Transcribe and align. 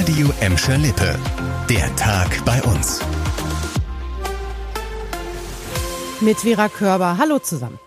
Radio 0.00 0.32
Emscher 0.40 0.78
Lippe. 0.78 1.14
Der 1.68 1.94
Tag 1.96 2.42
bei 2.46 2.62
uns. 2.62 3.00
Mit 6.22 6.38
Vera 6.38 6.70
Körber. 6.70 7.18
Hallo 7.18 7.38
zusammen. 7.38 7.78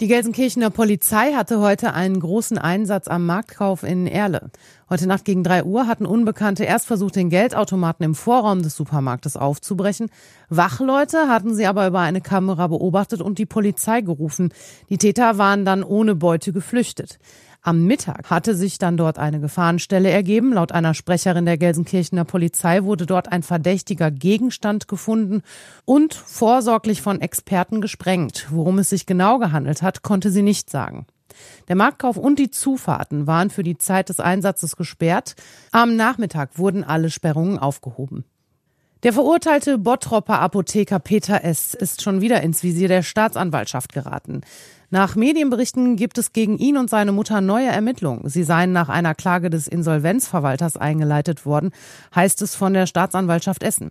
Die 0.00 0.06
Gelsenkirchener 0.06 0.68
Polizei 0.68 1.32
hatte 1.32 1.60
heute 1.60 1.94
einen 1.94 2.20
großen 2.20 2.58
Einsatz 2.58 3.08
am 3.08 3.24
Marktkauf 3.24 3.84
in 3.84 4.06
Erle. 4.06 4.50
Heute 4.90 5.06
Nacht 5.06 5.24
gegen 5.24 5.42
drei 5.42 5.64
Uhr 5.64 5.86
hatten 5.86 6.04
Unbekannte 6.04 6.64
erst 6.64 6.86
versucht, 6.86 7.16
den 7.16 7.30
Geldautomaten 7.30 8.04
im 8.04 8.14
Vorraum 8.14 8.62
des 8.62 8.76
Supermarktes 8.76 9.38
aufzubrechen. 9.38 10.10
Wachleute 10.50 11.28
hatten 11.28 11.54
sie 11.54 11.64
aber 11.64 11.86
über 11.86 12.00
eine 12.00 12.20
Kamera 12.20 12.66
beobachtet 12.66 13.22
und 13.22 13.38
die 13.38 13.46
Polizei 13.46 14.02
gerufen. 14.02 14.52
Die 14.90 14.98
Täter 14.98 15.38
waren 15.38 15.64
dann 15.64 15.84
ohne 15.84 16.14
Beute 16.16 16.52
geflüchtet. 16.52 17.18
Am 17.66 17.86
Mittag 17.86 18.28
hatte 18.28 18.54
sich 18.54 18.76
dann 18.76 18.98
dort 18.98 19.18
eine 19.18 19.40
Gefahrenstelle 19.40 20.10
ergeben. 20.10 20.52
Laut 20.52 20.70
einer 20.70 20.92
Sprecherin 20.92 21.46
der 21.46 21.56
Gelsenkirchener 21.56 22.26
Polizei 22.26 22.84
wurde 22.84 23.06
dort 23.06 23.32
ein 23.32 23.42
verdächtiger 23.42 24.10
Gegenstand 24.10 24.86
gefunden 24.86 25.40
und 25.86 26.12
vorsorglich 26.12 27.00
von 27.00 27.22
Experten 27.22 27.80
gesprengt. 27.80 28.48
Worum 28.50 28.80
es 28.80 28.90
sich 28.90 29.06
genau 29.06 29.38
gehandelt 29.38 29.80
hat, 29.80 30.02
konnte 30.02 30.30
sie 30.30 30.42
nicht 30.42 30.68
sagen. 30.68 31.06
Der 31.68 31.74
Marktkauf 31.74 32.18
und 32.18 32.38
die 32.38 32.50
Zufahrten 32.50 33.26
waren 33.26 33.48
für 33.48 33.62
die 33.62 33.78
Zeit 33.78 34.10
des 34.10 34.20
Einsatzes 34.20 34.76
gesperrt. 34.76 35.34
Am 35.72 35.96
Nachmittag 35.96 36.58
wurden 36.58 36.84
alle 36.84 37.08
Sperrungen 37.08 37.58
aufgehoben. 37.58 38.24
Der 39.04 39.12
verurteilte 39.12 39.76
Bottropper 39.76 40.40
Apotheker 40.40 40.98
Peter 40.98 41.44
S. 41.44 41.74
ist 41.74 42.00
schon 42.00 42.22
wieder 42.22 42.40
ins 42.40 42.62
Visier 42.62 42.88
der 42.88 43.02
Staatsanwaltschaft 43.02 43.92
geraten. 43.92 44.40
Nach 44.88 45.14
Medienberichten 45.14 45.96
gibt 45.96 46.16
es 46.16 46.32
gegen 46.32 46.56
ihn 46.56 46.78
und 46.78 46.88
seine 46.88 47.12
Mutter 47.12 47.42
neue 47.42 47.66
Ermittlungen. 47.66 48.30
Sie 48.30 48.44
seien 48.44 48.72
nach 48.72 48.88
einer 48.88 49.14
Klage 49.14 49.50
des 49.50 49.68
Insolvenzverwalters 49.68 50.78
eingeleitet 50.78 51.44
worden, 51.44 51.72
heißt 52.14 52.40
es 52.40 52.54
von 52.54 52.72
der 52.72 52.86
Staatsanwaltschaft 52.86 53.62
Essen. 53.62 53.90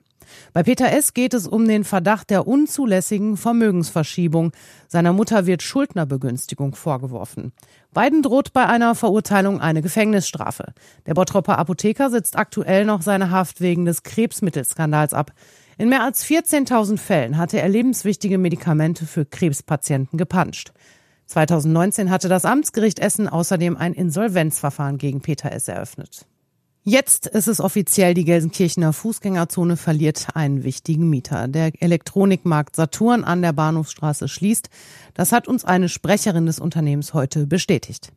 Bei 0.54 0.64
Peter 0.64 0.92
S. 0.92 1.14
geht 1.14 1.34
es 1.34 1.48
um 1.48 1.68
den 1.68 1.84
Verdacht 1.84 2.30
der 2.30 2.48
unzulässigen 2.48 3.38
Vermögensverschiebung. 3.38 4.52
Seiner 4.88 5.14
Mutter 5.14 5.46
wird 5.46 5.64
Schuldnerbegünstigung 5.64 6.76
vorgeworfen. 6.76 7.54
Beiden 7.94 8.22
droht 8.22 8.54
bei 8.54 8.66
einer 8.66 8.96
Verurteilung 8.96 9.62
eine 9.62 9.82
Gefängnisstrafe. 9.82 10.74
Der 11.06 11.14
Bottropper 11.14 11.58
Apotheker 11.58 12.10
sitzt 12.10 12.38
aktuell 12.38 12.86
noch 12.86 13.02
seine 13.02 13.30
Haft 13.30 13.62
wegen 13.62 13.86
des 13.86 14.04
Krebsmittelskandals 14.04 15.14
ab. 15.14 15.32
In 15.78 15.90
mehr 15.90 16.04
als 16.04 16.26
14.000 16.26 16.98
Fällen 16.98 17.38
hatte 17.38 17.60
er 17.60 17.70
lebenswichtige 17.70 18.38
Medikamente 18.38 19.06
für 19.06 19.26
Krebspatienten 19.26 20.18
gepanscht. 20.18 20.72
2019 21.28 22.10
hatte 22.12 22.30
das 22.30 22.46
Amtsgericht 22.46 23.00
Essen 23.00 23.28
außerdem 23.28 23.78
ein 23.78 23.94
Insolvenzverfahren 23.94 24.98
gegen 24.98 25.22
Peter 25.22 25.52
S. 25.52 25.68
eröffnet. 25.68 26.28
Jetzt 26.86 27.28
ist 27.28 27.48
es 27.48 27.62
offiziell, 27.62 28.14
die 28.14 28.26
Gelsenkirchener 28.26 28.92
Fußgängerzone 28.92 29.78
verliert 29.78 30.28
einen 30.34 30.66
wichtigen 30.66 31.10
Mieter. 31.10 31.48
Der 31.48 31.72
Elektronikmarkt 31.82 32.76
Saturn 32.76 33.24
an 33.24 33.42
der 33.42 33.54
Bahnhofsstraße 33.54 34.28
schließt. 34.28 34.70
Das 35.14 35.32
hat 35.32 35.48
uns 35.48 35.64
eine 35.64 35.88
Sprecherin 35.88 36.46
des 36.46 36.60
Unternehmens 36.60 37.14
heute 37.14 37.48
bestätigt. 37.48 38.12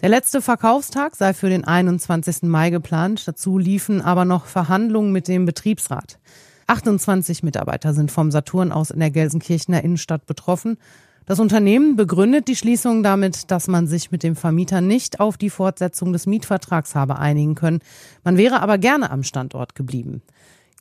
Der 0.00 0.10
letzte 0.10 0.40
Verkaufstag 0.40 1.16
sei 1.16 1.34
für 1.34 1.48
den 1.48 1.64
21. 1.64 2.42
Mai 2.42 2.70
geplant. 2.70 3.26
Dazu 3.26 3.58
liefen 3.58 4.00
aber 4.00 4.24
noch 4.24 4.46
Verhandlungen 4.46 5.10
mit 5.10 5.26
dem 5.26 5.44
Betriebsrat. 5.44 6.20
28 6.68 7.42
Mitarbeiter 7.42 7.94
sind 7.94 8.12
vom 8.12 8.30
Saturn 8.30 8.70
aus 8.70 8.92
in 8.92 9.00
der 9.00 9.10
Gelsenkirchener 9.10 9.82
Innenstadt 9.82 10.24
betroffen. 10.26 10.78
Das 11.26 11.40
Unternehmen 11.40 11.96
begründet 11.96 12.48
die 12.48 12.56
Schließung 12.56 13.02
damit, 13.02 13.50
dass 13.50 13.66
man 13.66 13.86
sich 13.86 14.10
mit 14.10 14.22
dem 14.22 14.36
Vermieter 14.36 14.82
nicht 14.82 15.20
auf 15.20 15.38
die 15.38 15.48
Fortsetzung 15.48 16.12
des 16.12 16.26
Mietvertrags 16.26 16.94
habe 16.94 17.18
einigen 17.18 17.54
können. 17.54 17.78
Man 18.24 18.36
wäre 18.36 18.60
aber 18.60 18.76
gerne 18.76 19.10
am 19.10 19.22
Standort 19.22 19.74
geblieben. 19.74 20.20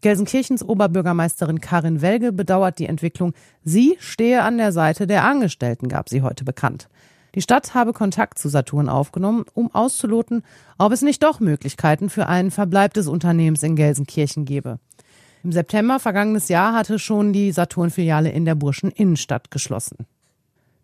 Gelsenkirchens 0.01 0.61
Oberbürgermeisterin 0.61 1.61
Karin 1.61 2.01
Welge 2.01 2.33
bedauert 2.33 2.77
die 2.77 2.87
Entwicklung. 2.87 3.33
Sie 3.63 3.95
stehe 3.99 4.43
an 4.43 4.57
der 4.57 4.73
Seite 4.73 5.07
der 5.07 5.23
Angestellten, 5.23 5.87
gab 5.87 6.09
sie 6.09 6.21
heute 6.21 6.43
bekannt. 6.43 6.89
Die 7.35 7.41
Stadt 7.41 7.73
habe 7.73 7.93
Kontakt 7.93 8.37
zu 8.37 8.49
Saturn 8.49 8.89
aufgenommen, 8.89 9.45
um 9.53 9.73
auszuloten, 9.73 10.43
ob 10.77 10.91
es 10.91 11.01
nicht 11.01 11.23
doch 11.23 11.39
Möglichkeiten 11.39 12.09
für 12.09 12.27
einen 12.27 12.51
Verbleib 12.51 12.93
des 12.93 13.07
Unternehmens 13.07 13.63
in 13.63 13.77
Gelsenkirchen 13.77 14.43
gebe. 14.43 14.77
Im 15.41 15.53
September 15.53 16.01
vergangenes 16.01 16.49
Jahr 16.49 16.73
hatte 16.73 16.99
schon 16.99 17.31
die 17.31 17.53
Saturn-Filiale 17.53 18.29
in 18.29 18.43
der 18.43 18.55
Burschen 18.55 18.91
Innenstadt 18.91 19.49
geschlossen. 19.49 20.05